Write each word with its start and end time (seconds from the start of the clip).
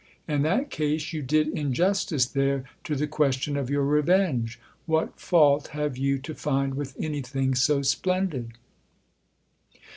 In 0.27 0.41
that 0.41 0.71
case 0.71 1.13
you 1.13 1.21
did 1.21 1.49
injustice 1.49 2.25
there 2.25 2.61
to 2.85 2.95
the 2.95 3.05
THE 3.05 3.05
OTHER 3.05 3.05
HOUSE 3.05 3.17
273 3.17 3.17
question 3.17 3.57
of 3.57 3.69
your 3.69 3.83
revenge. 3.85 4.59
What 4.87 5.19
fault 5.19 5.67
have 5.77 5.95
you 5.95 6.17
to 6.17 6.33
find 6.33 6.73
with 6.73 6.95
anything 6.99 7.53
so 7.53 7.83
splendid 7.83 8.53